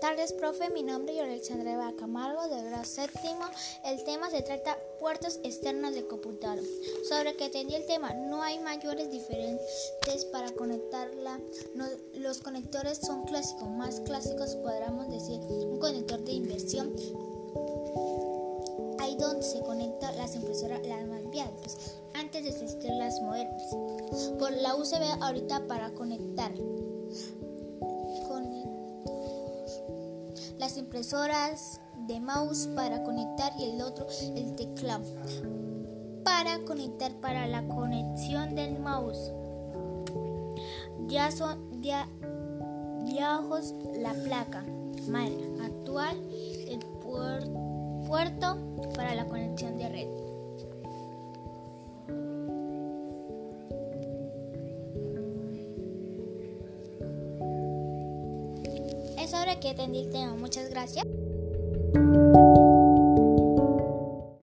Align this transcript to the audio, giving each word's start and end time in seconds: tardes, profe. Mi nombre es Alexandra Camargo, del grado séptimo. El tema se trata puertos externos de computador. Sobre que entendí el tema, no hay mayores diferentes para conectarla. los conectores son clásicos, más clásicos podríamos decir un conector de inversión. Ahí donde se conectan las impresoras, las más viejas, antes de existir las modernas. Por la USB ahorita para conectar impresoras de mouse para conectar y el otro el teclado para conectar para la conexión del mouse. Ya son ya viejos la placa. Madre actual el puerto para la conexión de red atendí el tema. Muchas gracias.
tardes, 0.00 0.34
profe. 0.34 0.68
Mi 0.70 0.82
nombre 0.82 1.16
es 1.16 1.22
Alexandra 1.22 1.92
Camargo, 1.98 2.48
del 2.48 2.66
grado 2.66 2.84
séptimo. 2.84 3.46
El 3.82 4.04
tema 4.04 4.28
se 4.28 4.42
trata 4.42 4.76
puertos 5.00 5.40
externos 5.42 5.94
de 5.94 6.06
computador. 6.06 6.62
Sobre 7.08 7.34
que 7.34 7.46
entendí 7.46 7.74
el 7.74 7.86
tema, 7.86 8.12
no 8.12 8.42
hay 8.42 8.58
mayores 8.58 9.10
diferentes 9.10 10.26
para 10.32 10.50
conectarla. 10.52 11.40
los 12.14 12.40
conectores 12.40 12.98
son 12.98 13.24
clásicos, 13.24 13.68
más 13.70 14.00
clásicos 14.00 14.54
podríamos 14.56 15.08
decir 15.08 15.40
un 15.40 15.78
conector 15.78 16.22
de 16.24 16.32
inversión. 16.32 16.94
Ahí 18.98 19.16
donde 19.16 19.42
se 19.42 19.60
conectan 19.60 20.16
las 20.18 20.34
impresoras, 20.34 20.86
las 20.86 21.06
más 21.06 21.28
viejas, 21.30 21.96
antes 22.12 22.44
de 22.44 22.50
existir 22.50 22.90
las 22.90 23.18
modernas. 23.22 23.62
Por 24.38 24.52
la 24.52 24.74
USB 24.74 25.02
ahorita 25.22 25.66
para 25.66 25.90
conectar 25.92 26.52
impresoras 30.78 31.80
de 32.06 32.20
mouse 32.20 32.68
para 32.74 33.02
conectar 33.02 33.52
y 33.58 33.64
el 33.64 33.82
otro 33.82 34.06
el 34.34 34.54
teclado 34.56 35.04
para 36.24 36.58
conectar 36.64 37.12
para 37.20 37.46
la 37.46 37.66
conexión 37.66 38.54
del 38.54 38.78
mouse. 38.78 39.32
Ya 41.06 41.30
son 41.30 41.82
ya 41.82 42.08
viejos 43.04 43.74
la 43.98 44.12
placa. 44.12 44.64
Madre 45.08 45.38
actual 45.64 46.16
el 46.68 46.80
puerto 48.06 48.58
para 48.94 49.14
la 49.14 49.26
conexión 49.26 49.78
de 49.78 49.88
red 49.88 50.37
atendí 59.70 60.00
el 60.00 60.10
tema. 60.10 60.34
Muchas 60.34 60.70
gracias. 60.70 61.04